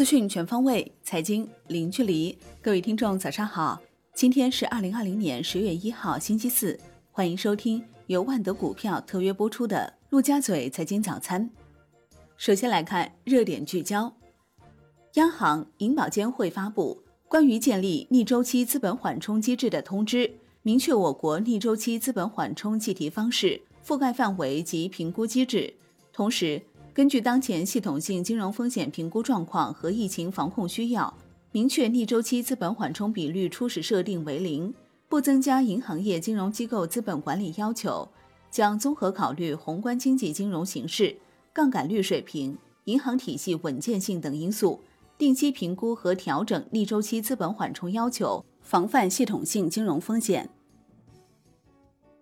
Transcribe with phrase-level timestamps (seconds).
[0.00, 2.34] 资讯全方位，财经零距离。
[2.62, 3.78] 各位听众，早上好！
[4.14, 6.80] 今天是二零二零年十月一号，星期四。
[7.12, 11.50] 欢迎收听由万德股票特约播出的《陆家嘴财经早餐》。
[12.38, 14.10] 首先来看热点聚焦：
[15.16, 25.74] 央行、银保监会发布关于建立逆周期资本缓冲机制的通知，明确我国逆周期资本缓冲计提方式、覆盖范围及评估机制，
[26.10, 26.62] 同时。
[26.92, 31.14] 根据当前系统性金融风险评估状况和疫情防控需要，
[31.52, 34.74] 明确逆周期资本缓冲比率初始设定为零，
[35.08, 38.08] 不增加银行业金融机构资本管理要求，
[38.50, 41.16] 将综合考虑宏观经济金融形势、
[41.52, 44.80] 杠杆率水平、银行体系稳健性等因素，
[45.16, 50.50] 定期评估和调整逆周期资本缓冲要求，防范系统性金融风险。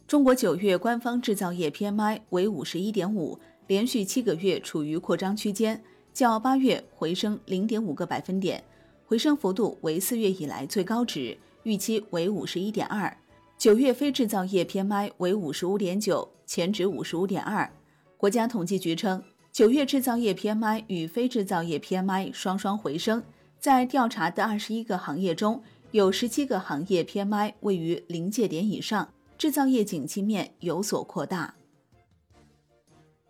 [0.07, 3.39] 中国九月官方制造业 PMI 为五十一点五。
[3.69, 5.81] 连续七个月处于扩张区间，
[6.13, 8.65] 较八月回升零点五个百分点，
[9.07, 13.15] 回升幅度为四月以来最高值，预期为五十一点二。
[13.59, 17.71] 九月非制造业 PMI 为五十五点九，前值五十五点二。
[18.17, 23.23] 国家统计局称，九月制造业 PMI 与非制造业 PMI 双双回升，
[23.59, 31.55] 在调查的二十一个行业中，有十七个行业 PMI 位于临界点以上，制造业景气面有所扩大。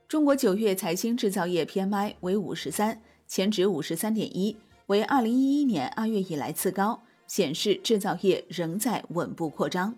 [0.08, 4.56] 中国九月财新制造业 PMI 为五十三，前值五十三点一，
[4.86, 9.94] 为二零一一年二月以来次高，显示制造业仍在稳步扩张。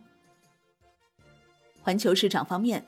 [1.81, 2.84] 环球市场方面，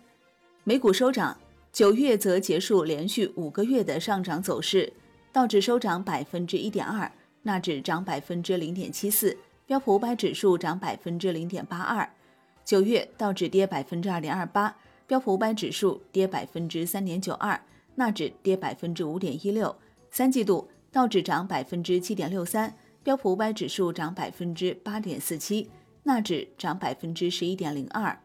[0.65, 1.39] 美股收涨，
[1.73, 4.93] 九月则结束连续五个月的上涨走势，
[5.33, 7.13] 道指收涨百分之一点二，
[7.43, 12.11] 纳指涨百分之零点七四，标普五百指数涨百分之零点八二。
[12.65, 14.77] 九月道指跌百分之二点二八。
[15.13, 17.61] 标普五百指数跌百分之三点九二，
[17.97, 19.77] 纳指跌百分之五点一六。
[20.11, 25.69] 三季度道指涨百分之七点六三，标普五百指数涨百分之八点四七，
[26.05, 28.19] 纳指涨百分之十一点零二。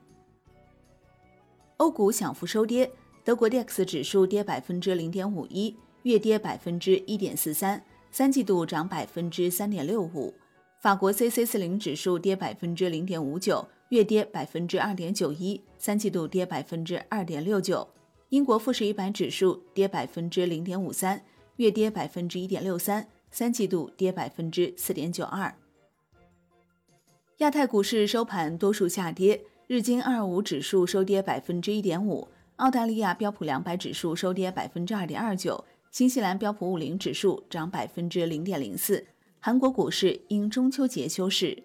[1.75, 2.89] 欧股小幅收跌，
[3.25, 10.33] 德国 DAX 指数跌百分之零点五一，月跌百分之一点四三，三季度涨百分之三点六五。
[10.79, 17.87] 法国 c c 四零指数跌百分之零点五九，月跌百分之二点九一，三季度跌百分之二点六九。
[18.29, 21.23] 英国富时一百指数跌百分之零点五三，
[21.55, 25.55] 月跌百分之一点六三，三季度跌百分之四点九二。
[27.37, 32.27] 亚太股市收盘多数下跌，日经二五指数收跌百分之一点五，
[32.57, 39.07] 澳大利亚标普两百指数收跌百分之二点二九，新西兰标普五零指数涨百分之零点零四。
[39.39, 41.63] 韩国股市因中秋节休市，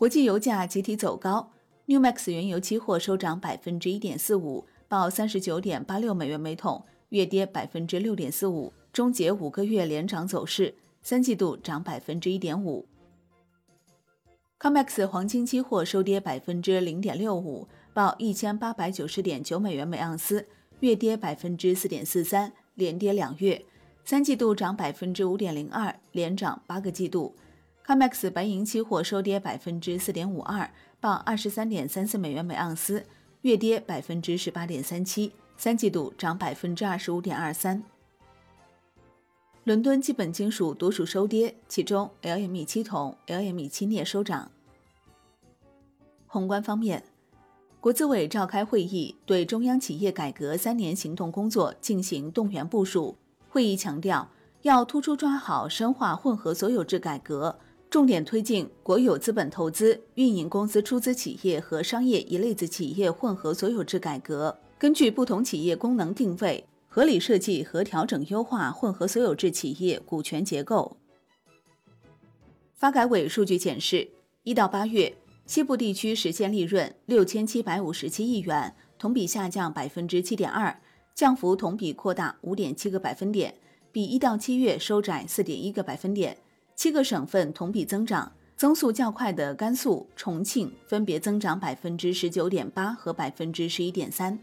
[0.00, 1.52] 国际油价集体走高。
[1.84, 12.86] New Max 原油期货收涨百分之一点四五，报三十九点八六美元每桶，月跌百分之六点四五，终结五个月连涨走势，三季度涨百分之一点五。
[14.58, 20.46] Comex 黄金期货收跌百分之零点六五，报一千八百九十点九美元每盎司，
[20.78, 23.66] 月跌百分之四点四三，连跌两月。
[24.06, 27.36] 三季度涨百分之五点零二，连涨八个季度。
[27.86, 30.70] COMEX 白银期货收跌百分之四点五二，
[31.00, 33.04] 报二十三点三四美元每盎司，
[33.42, 35.32] 月跌百分之十八点三七。
[35.56, 37.82] 三季度涨百分之二十五点二三。
[39.64, 44.50] 伦敦基本金属多数收跌，其中 LME 七铜、LME 七镍收涨。
[46.26, 47.04] 宏观方面，
[47.78, 53.16] 国资委召开会议，对中央企业改革三年行动工作进行动员部署。
[53.50, 54.30] 会议强调，
[54.62, 57.58] 要突出抓好深化混合所有制改革，
[57.90, 64.56] 重点推进国有资本投资、运营公司出资企业和商业一类子企业混合所有制改革。
[64.78, 70.96] 根据不同企业功能定位，合理设计和调整优化混合所有制企业股权结构。
[72.76, 74.08] 发改委数据显示，
[74.44, 80.80] 一到八月，西部地区实现利润六千七百五十七亿元，同比下降百分之七点二。
[81.12, 83.56] 降幅同比扩大五点七个百分点，
[83.90, 86.38] 比一到七月收窄四点一个百分点。
[86.80, 94.38] 七个省份同比增长，增速较快的甘肃、重庆分别增长百分之十九点八和百分之十一点三。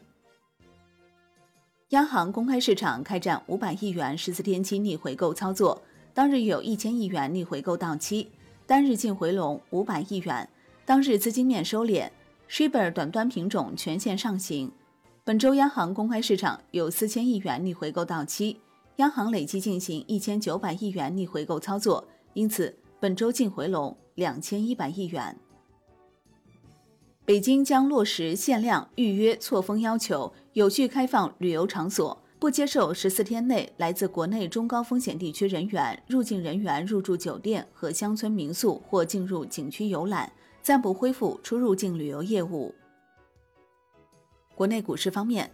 [1.89, 5.81] 央行公开市场开展五百亿元十四天期逆回购操作，
[6.13, 8.27] 当日有一千亿元逆回购到期，
[8.67, 10.47] 单日净回笼五百亿元，
[10.85, 12.07] 当日资金面收敛
[12.47, 14.71] ，Shibor 短端品种全线上行。
[15.23, 18.59] 本周央行公开市场有四千亿元逆回购到期，
[18.97, 22.07] 央行累计进行一千九百亿元逆回购操作，
[22.37, 25.35] 因此本周净回笼两千一百亿元。
[27.25, 32.21] 北京将落实限量预约错峰要求，有序开放旅游场所。
[32.37, 40.31] 不接受十四天内来自国内中高风险地区人员、入境人员入住酒店和乡村民宿或进入景区游览，
[40.61, 42.75] 暂不恢复出入境旅游业务。
[44.53, 45.51] 国内股市方面，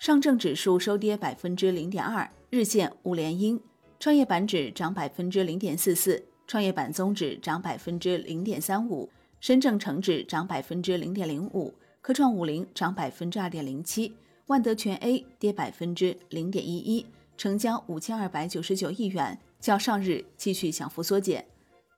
[0.00, 3.60] 上证指数收跌百分之零点二，日线五连阴；
[4.00, 9.10] 创业板指涨百分之零点四四，创业板综指涨百分之零点三五，
[9.40, 14.14] 深证成指涨百分之零点零五，科创五零涨百分之二点零七。
[14.46, 17.04] 万德全 A 跌百分之零点一一，
[17.36, 21.44] 成交五千二百九十九亿元，较上日继续小幅缩减。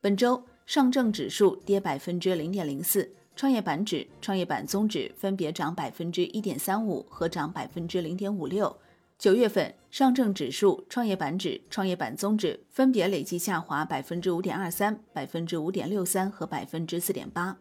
[0.00, 8.74] 本周上证指数跌百分之零点零四，创业板指、创业板综指分别涨百分之一点三五和涨百分之零点五六。
[9.20, 17.58] 九月份上证指数、创业板指、创业板综指分别累计下滑百分之五点二三、百分之五点六三和百分之四点八。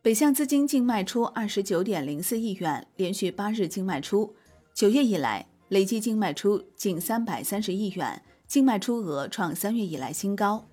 [0.00, 4.34] 北向资金净卖出二十九点零四亿元，连续八日净卖出。
[4.72, 10.66] 九月以来累计净卖出近三百三十亿元，净卖出额创三月以来新高。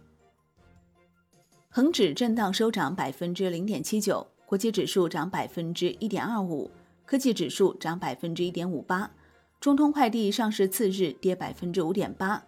[1.68, 6.72] 恒指震荡收涨百分之零点七九，国际指数涨百分之一点二五，
[7.12, 9.12] 科技指数涨百分之一点五八。
[9.60, 12.42] 中通快递上市次日跌百分之五点八，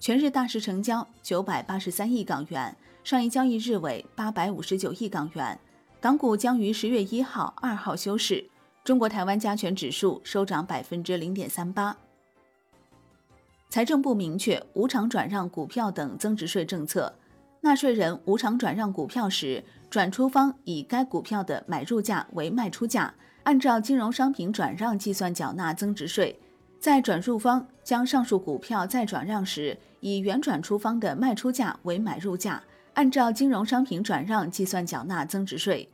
[0.00, 5.56] 全日大市成交九百八十三亿港元，上一交易日为八百五十九亿港元。
[6.00, 8.44] 港股将于十月一号、二号休市。
[8.82, 11.96] 中国台湾加权指数收涨百分之零点三八。
[13.68, 17.14] 财政部明确无偿转让股票等增值税政策，
[17.60, 23.14] 纳税人无偿转让股票时，转出方以该股票的买入价为卖出价，
[23.48, 26.34] 按照金融商品转让计算缴纳增值税；
[26.78, 32.62] 在转入方将上述股票再转让时，以原转出方的卖出价为买入价。
[32.92, 35.88] 按照金融商品转让计算缴纳增值税。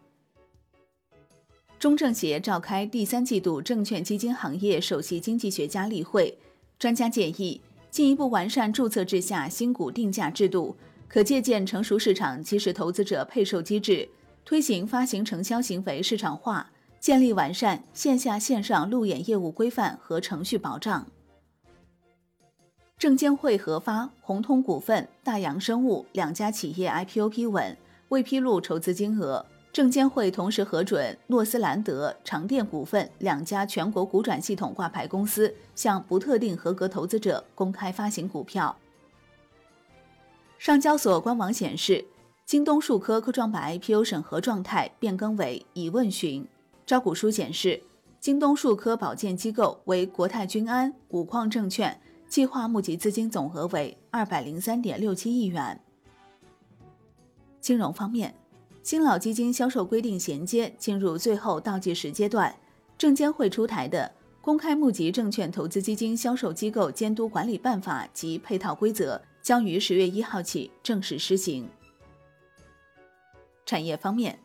[1.79, 6.37] 中证协召开第三季度证券基金行业首席经济学家例会，
[6.77, 10.77] 专家建议进一步完善注册制下新股定价制度，
[11.07, 14.09] 可借鉴成熟市场基石投资者配售机制，
[14.45, 16.73] 推行发行承销行为市场化，
[17.05, 21.07] 建立完善线下线上路演业务规范和程序保障。
[22.97, 27.77] 证监会核发宏通股份、大洋生物两家企业 IPO 批文，
[28.09, 29.45] 未披露筹资金额。
[29.71, 38.75] 证监会同时核准诺斯兰德、长电股份两家全国股转系统挂牌公司向不特定合格投资者公开发行股票。
[40.59, 42.03] 上交所官网显示，
[42.47, 46.49] 京东数科科创板 IPO 审核状态变更为已问询。
[46.87, 47.83] 招股书显示，
[48.21, 52.01] 京东数科保荐机构为国泰君安、五矿证券。
[52.27, 55.81] 计划募集资金总额为二百零三点六七亿元。
[57.61, 58.35] 金融方面，
[58.83, 62.53] 新老基金销售规定衔接进入最后倒计时阶段。
[62.99, 64.11] 证监会出台的
[64.45, 71.69] 《公开募集证券投资基金销售机构监督管理办法》及配套规则将于十月一号起正式施行。
[73.65, 74.37] 产业方面，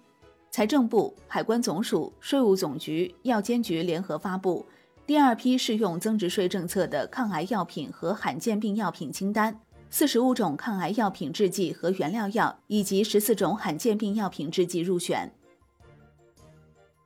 [0.51, 4.65] 财政部、海关总署、税务总局、药监局联合发布。
[5.05, 9.59] 第二批适用增值税政策的抗癌药品和罕见病药品清单，
[9.89, 15.31] 四十五种抗癌药品制剂和原料药以及十四种罕见病药品制剂入选。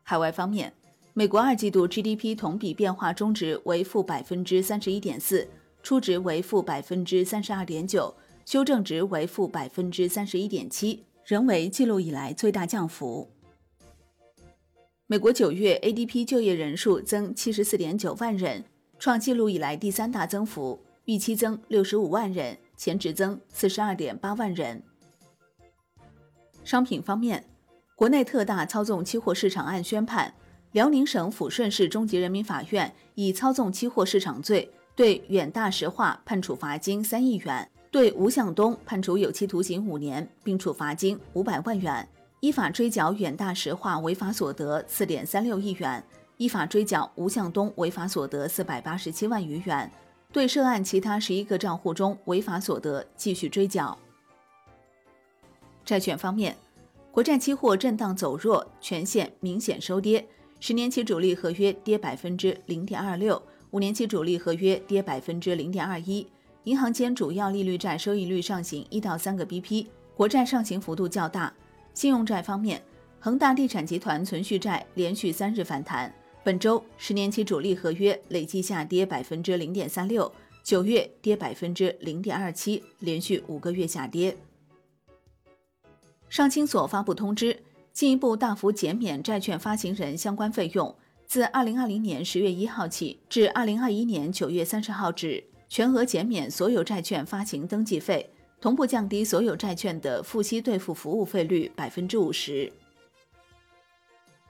[0.03, 0.73] 海外方面，
[1.13, 5.47] 美国二季度 GDP 同比变化中值为负百分之三十一点四，
[5.81, 8.13] 初值为负百分之三十二点九，
[8.45, 13.29] 修正值为负百分之三十一点七，仍为记录以来最大降幅。
[15.13, 18.65] 美国九月 ADP 就业人数增七十四点九万人，
[18.97, 24.81] 创纪录以来第三大增幅，预期增六十五万人，前值增四十二点八万人。
[26.63, 27.45] 商品方面，
[27.95, 30.33] 国内特大操纵期货市场案宣判，
[30.71, 42.09] 辽宁省抚顺市中级人民法院以操纵期货市场罪对远大石化判处罚金三亿元，对吴向东判处有期徒刑五年，并处罚金五百万元。
[42.43, 46.03] 依法追缴远大石化违法所得四点三六亿元，
[46.35, 49.89] 依法追缴吴向东违法所得四百八十七万余元，
[50.29, 53.97] 对涉案其他十一个账户中违法所得继续追缴。
[55.85, 56.53] 债券方面，
[57.13, 60.27] 国债期货震荡走弱，全线明显收跌，
[60.59, 66.27] 十年期主力合约跌百分之零点二六，五年期主力合约跌百分之零点二一，
[66.65, 71.53] 银行间主要利率债收益率上行一到三个 BP，国债上行幅度较大。
[71.93, 72.81] 信用债方面，
[73.19, 76.13] 恒大地产集团存续债连续三日反弹。
[76.43, 80.29] 本周十年期主力合约累计下跌百分之零点三六，
[80.63, 84.35] 九月跌百分之零点二七，连续五个月下跌。
[86.29, 87.61] 上清所发布通知，
[87.93, 90.93] 进一步大幅减免债券发行人相关费用，
[91.25, 98.29] 自二零二零年十月一号起至二零二一年九月三十号止，全额减免所有债券发行登记费，
[98.63, 102.71] 同步降低所有债券的付息兑付服务费率百分之五十。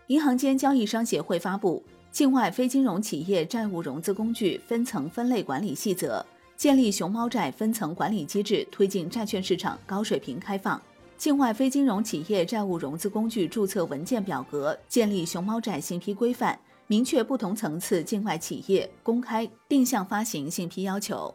[0.05, 6.23] 银行间交易商协会发布《境外非金融企业债务融资工具分层分类管理细则》，
[6.55, 10.79] 建立熊猫债分层管理机制，推进债券市场高水平开放。
[11.17, 21.33] 境外非金融企业债务融资工具注册文件表格建立熊猫债信批规范，明确不同层次境外企业公开定向发行信批要求。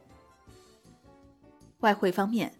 [1.80, 2.52] 外汇方面，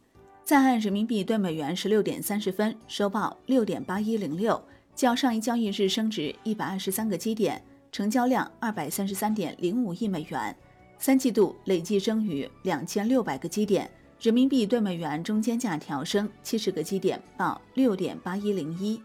[0.49, 4.59] 在岸人民币对美元十六点三十分收报六点八一零六。
[4.95, 7.63] 较上一交易日升值一百二十三个基点，
[7.93, 10.57] 成交量二百三十三点零五亿美元，
[10.99, 18.99] 三季度累计升逾两千六百个基点，人民币对美元中间价调升七十个基点，报六点八一零一。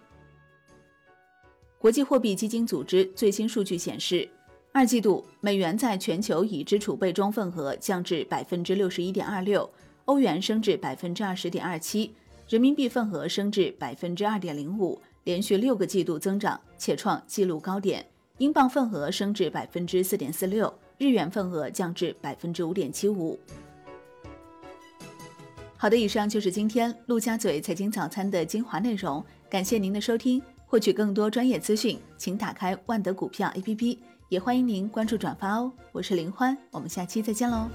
[1.77, 4.29] 国际货币基金组织最新数据显示，
[4.71, 9.69] 二季度美元在全球已知储备中份额降至百分之六十一点二六，
[10.05, 12.13] 欧元升至百分之二十点二七，
[12.47, 15.01] 人民币份额升至百分之二点零五。
[15.23, 18.05] 连续六个季度增长，且创纪录高点。
[18.39, 23.39] 英镑份额升至百分之四点四六，日元份额降至百分之五点七五。
[25.77, 30.41] 好的，以上就是今天陆家嘴财经早餐的精华内容，感谢您的收听。
[30.65, 35.71] 获取更多专业资讯，请打开万德股票 APP，也欢迎您关注转发哦。
[35.91, 37.69] 我是林欢，我们下期再见喽。